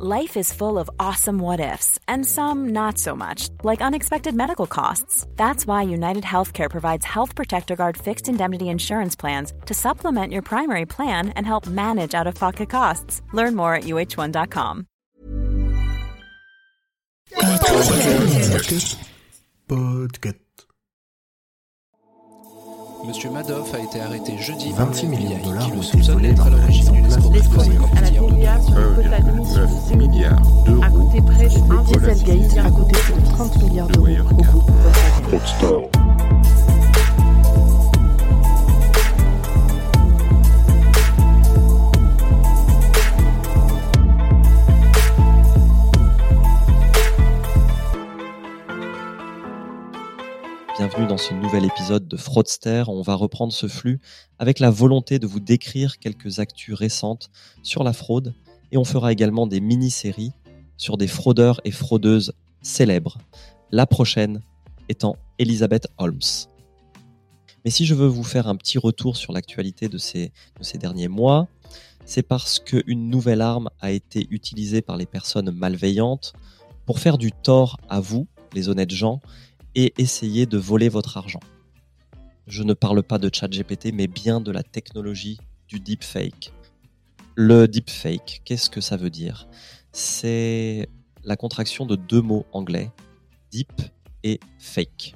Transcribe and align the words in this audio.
Life 0.00 0.36
is 0.36 0.52
full 0.52 0.78
of 0.78 0.88
awesome 1.00 1.40
what 1.40 1.58
ifs, 1.58 1.98
and 2.06 2.24
some 2.24 2.68
not 2.68 2.98
so 2.98 3.16
much, 3.16 3.48
like 3.64 3.82
unexpected 3.82 4.32
medical 4.32 4.68
costs. 4.68 5.26
That's 5.34 5.66
why 5.66 5.82
United 5.82 6.22
Healthcare 6.22 6.70
provides 6.70 7.04
Health 7.04 7.34
Protector 7.34 7.74
Guard 7.74 7.96
fixed 7.96 8.28
indemnity 8.28 8.68
insurance 8.68 9.16
plans 9.16 9.52
to 9.66 9.74
supplement 9.74 10.32
your 10.32 10.42
primary 10.42 10.86
plan 10.86 11.30
and 11.30 11.44
help 11.44 11.66
manage 11.66 12.14
out 12.14 12.28
of 12.28 12.36
pocket 12.36 12.70
costs. 12.70 13.22
Learn 13.32 13.56
more 13.56 13.74
at 13.74 13.84
uh1.com. 13.84 14.86
Podcast. 19.66 20.48
Monsieur 23.08 23.30
Madoff 23.30 23.72
a 23.74 23.78
été 23.78 24.00
arrêté 24.00 24.36
jeudi 24.38 24.72
26 24.72 25.06
millions 25.06 25.38
de 25.38 25.44
dollars 25.44 25.64
qui 25.64 25.70
le 25.70 25.78
ont 25.78 25.82
été 25.82 25.90
soupçonne 25.92 26.14
volés 26.14 26.28
d'être 26.28 26.46
à 26.46 26.50
dans 26.50 26.56
l'origine 26.56 26.92
d'une 26.92 27.04
mise 27.04 27.16
en 27.16 27.30
place 27.30 27.42
escroquerie 27.42 27.70
de 27.70 27.76
de 27.76 28.44
la 28.44 28.58
Bienvenue 50.76 51.06
dans 51.06 51.18
ce 51.18 51.34
nouvel 51.34 51.64
épisode 51.64 52.08
de 52.08 52.16
Fraudster. 52.16 52.84
On 52.88 53.02
va 53.02 53.14
reprendre 53.14 53.52
ce 53.52 53.68
flux 53.68 54.00
avec 54.40 54.58
la 54.58 54.70
volonté 54.70 55.18
de 55.20 55.26
vous 55.28 55.40
décrire 55.40 55.98
quelques 55.98 56.40
actus 56.40 56.74
récentes 56.74 57.30
sur 57.62 57.84
la 57.84 57.92
fraude 57.92 58.34
et 58.72 58.76
on 58.76 58.84
fera 58.84 59.12
également 59.12 59.46
des 59.46 59.60
mini-séries 59.60 60.32
sur 60.76 60.96
des 60.96 61.06
fraudeurs 61.08 61.60
et 61.64 61.70
fraudeuses 61.70 62.32
célèbres. 62.62 63.18
La 63.70 63.86
prochaine 63.86 64.40
étant 64.88 65.16
Elizabeth 65.38 65.88
Holmes. 65.98 66.48
Mais 67.64 67.70
si 67.70 67.86
je 67.86 67.94
veux 67.94 68.06
vous 68.06 68.24
faire 68.24 68.48
un 68.48 68.56
petit 68.56 68.78
retour 68.78 69.16
sur 69.16 69.32
l'actualité 69.32 69.88
de 69.88 69.98
ces, 69.98 70.32
de 70.58 70.64
ces 70.64 70.78
derniers 70.78 71.08
mois, 71.08 71.48
c'est 72.04 72.22
parce 72.22 72.58
qu'une 72.58 73.10
nouvelle 73.10 73.42
arme 73.42 73.68
a 73.80 73.90
été 73.90 74.26
utilisée 74.30 74.80
par 74.80 74.96
les 74.96 75.06
personnes 75.06 75.50
malveillantes 75.50 76.32
pour 76.86 77.00
faire 77.00 77.18
du 77.18 77.32
tort 77.32 77.78
à 77.90 78.00
vous, 78.00 78.26
les 78.54 78.70
honnêtes 78.70 78.92
gens, 78.92 79.20
et 79.74 79.92
essayer 79.98 80.46
de 80.46 80.56
voler 80.56 80.88
votre 80.88 81.18
argent. 81.18 81.40
Je 82.46 82.62
ne 82.62 82.72
parle 82.72 83.02
pas 83.02 83.18
de 83.18 83.28
ChatGPT, 83.30 83.92
mais 83.92 84.06
bien 84.06 84.40
de 84.40 84.50
la 84.50 84.62
technologie 84.62 85.38
du 85.68 85.80
deepfake. 85.80 86.52
Le 87.34 87.68
deepfake, 87.68 88.40
qu'est-ce 88.46 88.70
que 88.70 88.80
ça 88.80 88.96
veut 88.96 89.10
dire? 89.10 89.46
C'est 89.92 90.88
la 91.24 91.36
contraction 91.36 91.84
de 91.84 91.94
deux 91.94 92.22
mots 92.22 92.46
anglais, 92.52 92.90
deep 93.50 93.82
et 94.24 94.40
fake. 94.58 95.14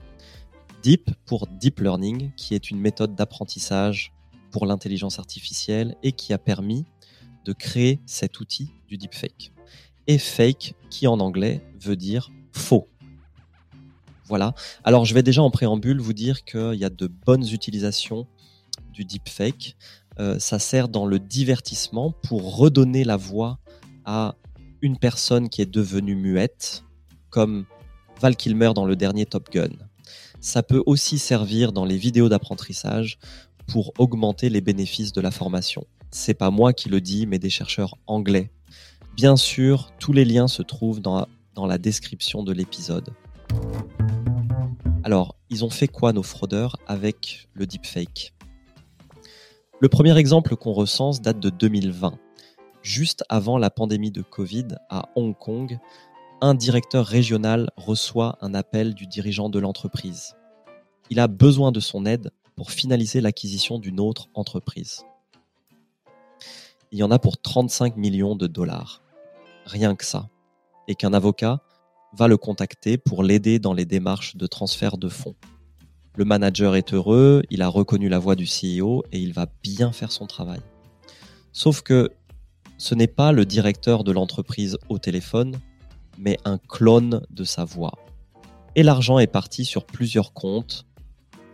Deep 0.83 1.11
pour 1.27 1.47
deep 1.47 1.78
learning, 1.80 2.33
qui 2.36 2.55
est 2.55 2.70
une 2.70 2.80
méthode 2.80 3.14
d'apprentissage 3.14 4.12
pour 4.50 4.66
l'intelligence 4.66 5.19
artificielle 5.19 5.97
et 6.02 6.12
qui 6.12 6.33
a 6.33 6.38
permis 6.38 6.84
de 7.44 7.52
créer 7.52 8.00
cet 8.06 8.41
outil 8.41 8.72
du 8.88 8.97
deepfake. 8.97 9.53
Et 10.06 10.19
fake, 10.19 10.75
qui 10.91 11.06
en 11.06 11.20
anglais 11.20 11.64
veut 11.80 11.97
dire 11.97 12.30
faux. 12.53 12.88
Voilà. 14.27 14.55
Alors, 14.83 15.05
je 15.05 15.14
vais 15.14 15.22
déjà 15.22 15.42
en 15.42 15.50
préambule 15.50 16.00
vous 16.00 16.12
dire 16.12 16.44
qu'il 16.44 16.75
y 16.75 16.84
a 16.84 16.91
de 16.91 17.06
bonnes 17.06 17.47
utilisations 17.47 18.27
du 18.92 19.05
deepfake. 19.05 19.77
Euh, 20.19 20.38
ça 20.38 20.58
sert 20.58 20.88
dans 20.88 21.06
le 21.06 21.19
divertissement 21.19 22.12
pour 22.22 22.56
redonner 22.56 23.05
la 23.05 23.16
voix 23.16 23.58
à 24.05 24.34
une 24.80 24.98
personne 24.98 25.48
qui 25.48 25.62
est 25.62 25.70
devenue 25.70 26.16
muette, 26.16 26.84
comme 27.30 27.66
Val 28.20 28.36
Kilmer 28.36 28.72
dans 28.75 28.84
le 28.84 28.97
dernier 28.97 29.27
Top 29.27 29.50
Gun. 29.53 29.70
Ça 30.43 30.65
peut 30.65 30.83
aussi 30.87 31.21
servir 31.21 31.73
dans 31.73 31.85
les 31.85 31.97
vidéos 31.97 32.29
d'apprentissage 32.29 33.21
pour 33.69 33.93
augmenter 33.99 34.49
les 34.49 34.61
bénéfices 34.61 35.12
de 35.12 35.21
la 35.21 35.31
formation. 35.31 35.87
C'est 36.11 36.34
pas 36.34 36.50
moi 36.50 36.72
qui 36.72 36.89
le 36.89 37.00
dis, 37.00 37.28
mais 37.28 37.39
des 37.39 37.49
chercheurs 37.49 37.97
anglais. 38.09 38.50
Bien 39.15 39.37
sûr, 39.37 39.93
tous 40.00 40.12
les 40.12 40.25
liens 40.25 40.49
se 40.49 40.62
trouvent 40.62 41.00
dans, 41.00 41.28
dans 41.55 41.65
la 41.65 41.78
description 41.78 42.43
de 42.43 42.53
l'épisode. 42.53 43.11
Alors, 45.05 45.37
ils 45.49 45.65
ont 45.65 45.71
fait 45.71 45.87
quoi 45.87 46.12
nos 46.12 46.25
fraudeurs 46.25 46.77
avec 46.89 47.49
le 47.55 47.65
deepfake? 47.65 48.34
Le 49.78 49.89
premier 49.89 50.19
exemple 50.19 50.56
qu'on 50.56 50.72
recense 50.72 51.22
date 51.22 51.39
de 51.39 51.50
2020. 51.50 52.19
Juste 52.83 53.22
avant 53.28 53.59
la 53.59 53.71
pandémie 53.71 54.11
de 54.11 54.22
Covid 54.22 54.66
à 54.91 55.05
Hong 55.15 55.39
Kong, 55.39 55.78
un 56.41 56.55
directeur 56.55 57.06
régional 57.06 57.71
reçoit 57.77 58.37
un 58.41 58.53
appel 58.53 58.95
du 58.95 59.06
dirigeant 59.06 59.49
de 59.49 59.61
l'entreprise. 59.61 60.34
Il 61.12 61.21
a 61.21 61.28
besoin 61.28 61.73
de 61.73 61.81
son 61.81 62.06
aide 62.06 62.31
pour 62.56 62.71
finaliser 62.71 63.21
l'acquisition 63.21 63.78
d'une 63.78 64.00
autre 64.00 64.31
entreprise. 64.33 65.05
Il 66.91 66.99
y 66.99 67.03
en 67.03 67.11
a 67.11 67.19
pour 67.19 67.37
35 67.37 67.99
millions 67.99 68.34
de 68.34 68.47
dollars. 68.47 69.03
Rien 69.67 69.95
que 69.95 70.06
ça. 70.06 70.31
Et 70.89 70.95
qu'un 70.95 71.12
avocat 71.12 71.61
va 72.15 72.28
le 72.28 72.39
contacter 72.39 72.97
pour 72.97 73.22
l'aider 73.25 73.59
dans 73.59 73.75
les 73.75 73.84
démarches 73.84 74.37
de 74.37 74.47
transfert 74.47 74.97
de 74.97 75.11
fonds. 75.11 75.34
Le 76.17 76.25
manager 76.25 76.77
est 76.77 76.95
heureux, 76.95 77.43
il 77.51 77.61
a 77.61 77.69
reconnu 77.69 78.09
la 78.09 78.19
voix 78.19 78.34
du 78.34 78.47
CEO 78.47 79.05
et 79.12 79.19
il 79.19 79.34
va 79.34 79.49
bien 79.62 79.93
faire 79.93 80.12
son 80.12 80.27
travail. 80.27 80.62
Sauf 81.53 81.83
que 81.83 82.09
ce 82.78 82.95
n'est 82.95 83.06
pas 83.06 83.33
le 83.33 83.45
directeur 83.45 84.03
de 84.03 84.12
l'entreprise 84.12 84.78
au 84.89 84.99
téléphone, 84.99 85.61
mais 86.17 86.39
un 86.47 86.56
clone 86.56 87.21
de 87.28 87.45
sa 87.45 87.67
voix. 87.67 87.99
Et 88.77 88.83
l'argent 88.83 89.19
est 89.19 89.27
parti 89.27 89.67
sur 89.67 89.84
plusieurs 89.84 90.33
comptes, 90.33 90.87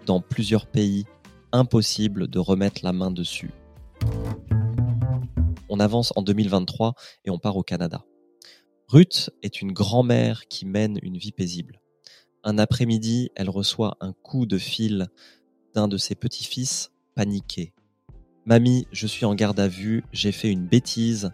dans 0.08 0.20
plusieurs 0.22 0.66
pays, 0.66 1.04
impossible 1.52 2.28
de 2.28 2.38
remettre 2.38 2.80
la 2.82 2.94
main 2.94 3.10
dessus. 3.10 3.50
On 5.68 5.80
avance 5.80 6.14
en 6.16 6.22
2023 6.22 6.94
et 7.26 7.30
on 7.30 7.38
part 7.38 7.58
au 7.58 7.62
Canada. 7.62 8.02
Ruth 8.88 9.28
est 9.42 9.60
une 9.60 9.72
grand-mère 9.72 10.48
qui 10.48 10.64
mène 10.64 10.98
une 11.02 11.18
vie 11.18 11.32
paisible. 11.32 11.82
Un 12.42 12.56
après-midi, 12.56 13.28
elle 13.36 13.50
reçoit 13.50 13.98
un 14.00 14.14
coup 14.14 14.46
de 14.46 14.56
fil 14.56 15.08
d'un 15.74 15.88
de 15.88 15.98
ses 15.98 16.14
petits-fils 16.14 16.90
paniqué. 17.14 17.74
Mamie, 18.46 18.86
je 18.92 19.06
suis 19.06 19.26
en 19.26 19.34
garde 19.34 19.60
à 19.60 19.68
vue, 19.68 20.04
j'ai 20.10 20.32
fait 20.32 20.50
une 20.50 20.66
bêtise. 20.66 21.32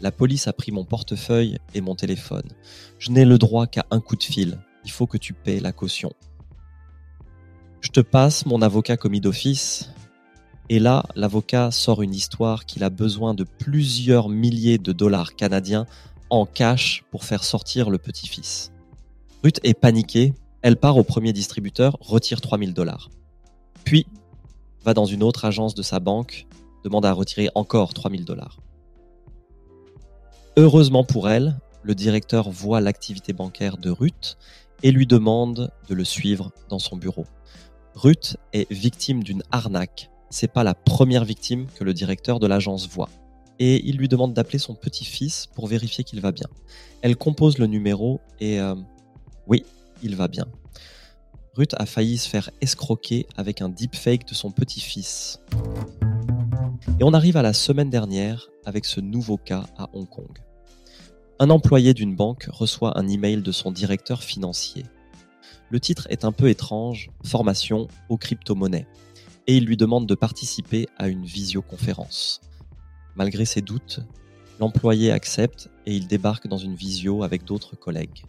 La 0.00 0.10
police 0.10 0.48
a 0.48 0.54
pris 0.54 0.72
mon 0.72 0.86
portefeuille 0.86 1.58
et 1.74 1.82
mon 1.82 1.94
téléphone. 1.94 2.48
Je 2.98 3.10
n'ai 3.10 3.26
le 3.26 3.36
droit 3.36 3.66
qu'à 3.66 3.84
un 3.90 4.00
coup 4.00 4.16
de 4.16 4.22
fil. 4.22 4.58
Il 4.86 4.90
faut 4.90 5.06
que 5.06 5.18
tu 5.18 5.34
paies 5.34 5.60
la 5.60 5.72
caution. 5.72 6.14
Je 7.80 7.90
te 7.90 8.00
passe 8.00 8.46
mon 8.46 8.62
avocat 8.62 8.96
commis 8.96 9.20
d'office. 9.20 9.90
Et 10.68 10.78
là, 10.78 11.04
l'avocat 11.14 11.70
sort 11.70 12.02
une 12.02 12.14
histoire 12.14 12.66
qu'il 12.66 12.82
a 12.82 12.90
besoin 12.90 13.34
de 13.34 13.44
plusieurs 13.44 14.28
milliers 14.28 14.78
de 14.78 14.92
dollars 14.92 15.36
canadiens 15.36 15.86
en 16.30 16.44
cash 16.44 17.04
pour 17.10 17.24
faire 17.24 17.44
sortir 17.44 17.88
le 17.90 17.98
petit-fils. 17.98 18.72
Ruth 19.44 19.60
est 19.62 19.78
paniquée, 19.78 20.34
elle 20.62 20.76
part 20.76 20.96
au 20.96 21.04
premier 21.04 21.32
distributeur, 21.32 21.96
retire 22.00 22.40
3000 22.40 22.74
dollars. 22.74 23.10
Puis, 23.84 24.06
va 24.84 24.94
dans 24.94 25.04
une 25.04 25.22
autre 25.22 25.44
agence 25.44 25.74
de 25.74 25.82
sa 25.82 26.00
banque, 26.00 26.46
demande 26.82 27.06
à 27.06 27.12
retirer 27.12 27.50
encore 27.54 27.94
3000 27.94 28.24
dollars. 28.24 28.58
Heureusement 30.56 31.04
pour 31.04 31.28
elle, 31.28 31.56
le 31.82 31.94
directeur 31.94 32.50
voit 32.50 32.80
l'activité 32.80 33.32
bancaire 33.32 33.76
de 33.76 33.90
Ruth 33.90 34.36
et 34.86 34.92
lui 34.92 35.08
demande 35.08 35.72
de 35.88 35.94
le 35.96 36.04
suivre 36.04 36.52
dans 36.68 36.78
son 36.78 36.96
bureau. 36.96 37.24
Ruth 37.96 38.36
est 38.52 38.70
victime 38.72 39.24
d'une 39.24 39.42
arnaque. 39.50 40.10
C'est 40.30 40.52
pas 40.52 40.62
la 40.62 40.74
première 40.74 41.24
victime 41.24 41.66
que 41.74 41.82
le 41.82 41.92
directeur 41.92 42.38
de 42.38 42.46
l'agence 42.46 42.88
voit 42.88 43.08
et 43.58 43.84
il 43.84 43.96
lui 43.96 44.06
demande 44.06 44.32
d'appeler 44.32 44.60
son 44.60 44.76
petit-fils 44.76 45.48
pour 45.56 45.66
vérifier 45.66 46.04
qu'il 46.04 46.20
va 46.20 46.30
bien. 46.30 46.46
Elle 47.02 47.16
compose 47.16 47.58
le 47.58 47.66
numéro 47.66 48.20
et 48.38 48.60
euh, 48.60 48.76
oui, 49.48 49.64
il 50.04 50.14
va 50.14 50.28
bien. 50.28 50.46
Ruth 51.54 51.74
a 51.78 51.86
failli 51.86 52.16
se 52.16 52.28
faire 52.28 52.50
escroquer 52.60 53.26
avec 53.36 53.62
un 53.62 53.68
deepfake 53.68 54.28
de 54.28 54.34
son 54.34 54.52
petit-fils. 54.52 55.40
Et 57.00 57.02
on 57.02 57.12
arrive 57.12 57.36
à 57.36 57.42
la 57.42 57.54
semaine 57.54 57.90
dernière 57.90 58.46
avec 58.64 58.84
ce 58.84 59.00
nouveau 59.00 59.36
cas 59.36 59.64
à 59.76 59.88
Hong 59.94 60.08
Kong. 60.08 60.45
Un 61.38 61.50
employé 61.50 61.92
d'une 61.92 62.16
banque 62.16 62.48
reçoit 62.50 62.98
un 62.98 63.06
email 63.08 63.42
de 63.42 63.52
son 63.52 63.70
directeur 63.70 64.22
financier. 64.22 64.86
Le 65.68 65.78
titre 65.78 66.06
est 66.08 66.24
un 66.24 66.32
peu 66.32 66.48
étrange, 66.48 67.10
formation 67.24 67.88
aux 68.08 68.16
crypto-monnaies, 68.16 68.86
et 69.46 69.58
il 69.58 69.66
lui 69.66 69.76
demande 69.76 70.06
de 70.06 70.14
participer 70.14 70.88
à 70.96 71.08
une 71.08 71.26
visioconférence. 71.26 72.40
Malgré 73.16 73.44
ses 73.44 73.60
doutes, 73.60 74.00
l'employé 74.60 75.12
accepte 75.12 75.68
et 75.84 75.94
il 75.94 76.06
débarque 76.06 76.46
dans 76.48 76.56
une 76.56 76.74
visio 76.74 77.22
avec 77.22 77.44
d'autres 77.44 77.76
collègues. 77.76 78.24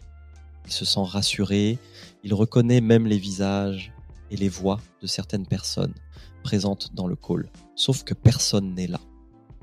Il 0.66 0.72
se 0.72 0.84
sent 0.84 1.04
rassuré, 1.04 1.78
il 2.24 2.34
reconnaît 2.34 2.82
même 2.82 3.06
les 3.06 3.16
visages 3.16 3.90
et 4.30 4.36
les 4.36 4.50
voix 4.50 4.80
de 5.00 5.06
certaines 5.06 5.46
personnes 5.46 5.94
présentes 6.42 6.90
dans 6.92 7.06
le 7.06 7.16
call, 7.16 7.48
sauf 7.74 8.04
que 8.04 8.12
personne 8.12 8.74
n'est 8.74 8.86
là. 8.86 9.00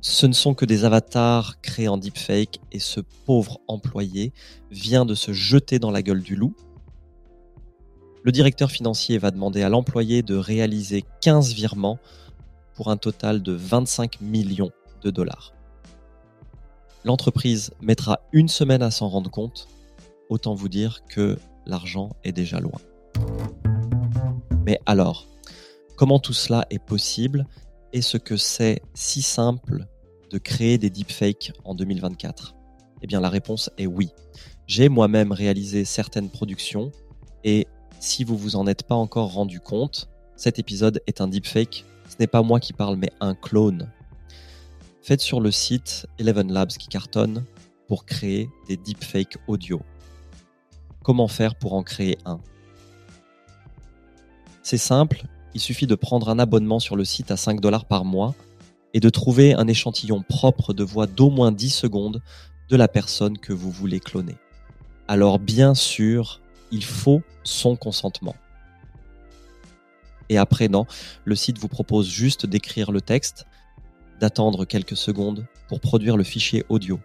Ce 0.02 0.26
ne 0.26 0.34
sont 0.34 0.54
que 0.54 0.66
des 0.66 0.86
avatars 0.86 1.60
créés 1.62 1.88
en 1.88 1.98
deepfake 1.98 2.60
et 2.72 2.80
ce 2.80 3.00
pauvre 3.26 3.60
employé 3.68 4.34
vient 4.72 5.06
de 5.06 5.16
se 5.16 5.34
jeter 5.34 5.80
dans 5.80 5.92
la 5.92 6.02
gueule 6.02 6.22
du 6.22 6.36
loup. 6.36 6.56
Le 8.24 8.32
directeur 8.32 8.72
financier 8.72 9.18
va 9.18 9.32
demander 9.32 9.62
à 9.62 9.70
l'employé 9.70 10.24
de 10.24 10.36
réaliser 10.36 11.04
15 11.22 11.54
virements 11.54 12.00
pour 12.74 12.90
un 12.90 12.98
total 12.98 13.42
de 13.42 13.54
25 13.54 14.22
millions 14.22 14.72
de 15.02 15.12
dollars. 15.12 15.54
L'entreprise 17.04 17.72
mettra 17.82 18.22
une 18.32 18.48
semaine 18.48 18.82
à 18.82 18.90
s'en 18.90 19.10
rendre 19.10 19.30
compte. 19.30 19.68
Autant 20.30 20.56
vous 20.56 20.70
dire 20.70 21.06
que 21.08 21.38
l'argent 21.68 22.10
est 22.24 22.32
déjà 22.32 22.60
loin. 22.60 22.80
Mais 24.66 24.80
alors, 24.88 25.28
comment 25.96 26.18
tout 26.18 26.34
cela 26.34 26.66
est 26.72 26.80
possible? 26.80 27.46
Et 27.94 28.02
ce 28.02 28.18
que 28.18 28.38
c'est 28.38 28.82
si 28.94 29.22
simple 29.22 29.86
de 30.32 30.38
créer 30.38 30.78
des 30.78 30.90
deepfakes 30.90 31.54
en 31.64 31.76
2024 31.76 32.56
Eh 33.02 33.08
bien 33.08 33.20
la 33.22 33.30
réponse 33.30 33.70
est 33.78 33.86
oui. 33.86 34.10
J'ai 34.68 34.90
moi-même 34.90 35.32
réalisé 35.32 35.86
certaines 35.86 36.30
productions 36.30 36.92
et 37.44 37.68
si 38.00 38.24
vous 38.24 38.38
vous 38.38 38.56
en 38.56 38.68
êtes 38.68 38.84
pas 38.84 38.96
encore 38.96 39.34
rendu 39.34 39.60
compte, 39.60 40.10
cet 40.36 40.60
épisode 40.60 41.02
est 41.08 41.22
un 41.22 41.28
deepfake. 41.28 41.86
Ce 42.10 42.16
n'est 42.20 42.28
pas 42.28 42.42
moi 42.42 42.60
qui 42.60 42.74
parle 42.74 42.98
mais 42.98 43.12
un 43.20 43.36
clone. 43.36 43.92
Faites 45.02 45.22
sur 45.22 45.40
le 45.40 45.52
site 45.52 46.08
Eleven 46.20 46.52
Labs 46.52 46.72
qui 46.72 46.88
cartonne 46.88 47.46
pour 47.88 48.06
créer 48.06 48.50
des 48.68 48.78
deepfakes 48.78 49.38
audio. 49.48 49.82
Comment 51.04 51.28
faire 51.28 51.56
pour 51.56 51.74
en 51.74 51.84
créer 51.84 52.18
un? 52.26 52.40
C'est 54.64 54.80
simple, 54.80 55.26
il 55.56 55.62
suffit 55.62 55.88
de 55.88 55.96
prendre 55.96 56.28
un 56.30 56.38
abonnement 56.38 56.80
sur 56.80 56.98
le 56.98 57.06
site 57.06 57.32
à 57.32 57.38
5 57.38 57.62
dollars 57.62 57.86
par 57.86 58.04
mois 58.04 58.36
et 58.94 59.00
de 59.00 59.10
trouver 59.10 59.54
un 59.54 59.68
échantillon 59.68 60.22
propre 60.22 60.74
de 60.74 60.84
voix 60.84 61.08
d'au 61.08 61.30
moins 61.30 61.54
10 61.54 61.70
secondes 61.70 62.22
de 62.68 62.76
la 62.76 62.90
personne 62.90 63.38
que 63.38 63.54
vous 63.54 63.72
voulez 63.72 64.02
cloner. 64.02 64.36
Alors 65.08 65.40
bien 65.40 65.74
sûr, 65.74 66.42
il 66.72 66.84
faut 66.84 67.22
son 67.44 67.78
consentement. 67.78 68.36
Et 70.28 70.38
après, 70.38 70.68
non, 70.68 70.86
le 71.24 71.36
site 71.36 71.58
vous 71.58 71.70
propose 71.70 72.10
juste 72.10 72.46
d'écrire 72.46 72.92
le 72.92 73.00
texte, 73.00 73.46
d'attendre 74.20 74.66
quelques 74.66 74.98
secondes 74.98 75.46
pour 75.70 75.80
produire 75.80 76.18
le 76.18 76.26
fichier 76.26 76.66
audio. 76.68 77.00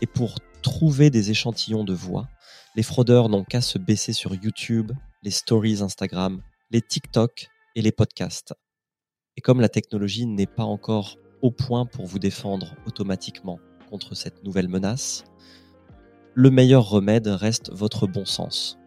Et 0.00 0.06
pour 0.06 0.40
trouver 0.62 1.10
des 1.10 1.30
échantillons 1.30 1.84
de 1.84 1.94
voix, 1.94 2.26
les 2.74 2.82
fraudeurs 2.82 3.28
n'ont 3.28 3.44
qu'à 3.44 3.60
se 3.60 3.78
baisser 3.78 4.12
sur 4.12 4.34
YouTube, 4.34 4.90
les 5.22 5.30
stories 5.30 5.80
Instagram, 5.80 6.40
les 6.72 6.82
TikTok 6.82 7.50
et 7.74 7.82
les 7.82 7.92
podcasts. 7.92 8.54
Et 9.36 9.40
comme 9.40 9.60
la 9.60 9.68
technologie 9.68 10.26
n'est 10.26 10.46
pas 10.46 10.64
encore 10.64 11.16
au 11.42 11.50
point 11.50 11.86
pour 11.86 12.06
vous 12.06 12.18
défendre 12.18 12.74
automatiquement 12.86 13.60
contre 13.88 14.14
cette 14.14 14.42
nouvelle 14.44 14.68
menace, 14.68 15.24
le 16.34 16.50
meilleur 16.50 16.88
remède 16.88 17.26
reste 17.26 17.72
votre 17.72 18.06
bon 18.06 18.24
sens. 18.24 18.78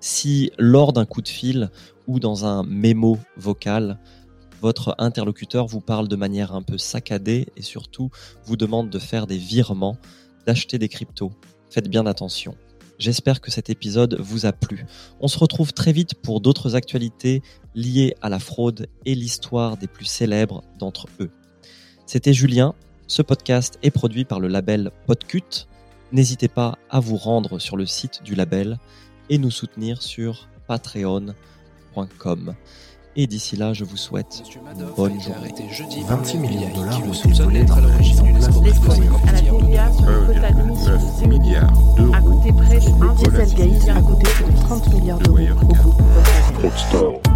Si 0.00 0.50
lors 0.58 0.92
d'un 0.92 1.06
coup 1.06 1.22
de 1.22 1.28
fil 1.28 1.70
ou 2.06 2.20
dans 2.20 2.44
un 2.44 2.62
mémo 2.62 3.18
vocal, 3.36 3.98
votre 4.60 4.94
interlocuteur 4.98 5.66
vous 5.66 5.80
parle 5.80 6.08
de 6.08 6.16
manière 6.16 6.54
un 6.54 6.62
peu 6.62 6.78
saccadée 6.78 7.46
et 7.56 7.62
surtout 7.62 8.10
vous 8.44 8.56
demande 8.56 8.90
de 8.90 8.98
faire 8.98 9.26
des 9.26 9.38
virements, 9.38 9.96
d'acheter 10.46 10.78
des 10.78 10.88
cryptos, 10.88 11.32
faites 11.70 11.88
bien 11.88 12.06
attention. 12.06 12.56
J'espère 12.98 13.40
que 13.40 13.50
cet 13.50 13.68
épisode 13.68 14.16
vous 14.20 14.46
a 14.46 14.52
plu. 14.52 14.86
On 15.20 15.28
se 15.28 15.38
retrouve 15.38 15.72
très 15.72 15.92
vite 15.92 16.14
pour 16.14 16.40
d'autres 16.40 16.76
actualités 16.76 17.42
liées 17.74 18.14
à 18.22 18.28
la 18.28 18.38
fraude 18.38 18.86
et 19.04 19.14
l'histoire 19.14 19.76
des 19.76 19.86
plus 19.86 20.06
célèbres 20.06 20.64
d'entre 20.78 21.06
eux. 21.20 21.30
C'était 22.06 22.32
Julien. 22.32 22.74
Ce 23.06 23.22
podcast 23.22 23.78
est 23.82 23.90
produit 23.90 24.24
par 24.24 24.40
le 24.40 24.48
label 24.48 24.90
Podcut. 25.06 25.66
N'hésitez 26.12 26.48
pas 26.48 26.78
à 26.88 27.00
vous 27.00 27.16
rendre 27.16 27.58
sur 27.58 27.76
le 27.76 27.84
site 27.84 28.22
du 28.24 28.34
label 28.34 28.78
et 29.28 29.38
nous 29.38 29.50
soutenir 29.50 30.02
sur 30.02 30.48
patreon.com. 30.66 31.34
Et 33.18 33.26
d'ici 33.26 33.56
là, 33.56 33.72
je 33.72 33.84
vous 33.84 33.96
souhaite 33.96 34.42
une 34.54 34.84
bonne 34.94 35.18
journée. 35.18 35.36
arrêté 35.38 35.64
jeudi 35.70 36.02
26 36.06 36.36
par 36.36 36.50
les 36.50 36.56
millions 36.56 36.68
de 36.68 36.74
dollars 36.74 37.02
ont 37.02 37.12
été 37.14 37.42
volés 37.42 37.60
à 37.60 37.64
dans 37.64 37.80
l'organisation 37.80 38.26
escroquerie 38.36 38.62
de 38.62 38.66
L'escroc 38.66 39.20
à 39.26 39.32
la 39.32 39.38
50 39.38 39.62
milliards 39.62 39.62
TVA 39.62 39.92
sur 39.92 40.10
le 40.10 40.26
quota 40.26 40.52
d'émission 40.52 40.92
de 40.92 41.18
6 41.18 41.28
milliards. 41.28 41.72
9 41.96 42.12
A 42.12 42.20
milliards 42.20 42.20
d'euros. 42.20 42.20
coûté 42.20 42.52
près 42.52 42.76
de 42.76 42.84
de 42.84 43.30
Dieselgate 43.30 43.88
a 43.96 44.02
coûté 44.02 44.30
plus 44.30 44.44
de 44.44 44.58
30 44.58 44.94
milliards 44.94 45.18
de 45.18 45.24
d'euros 45.24 45.36
Wirecard. 45.38 47.35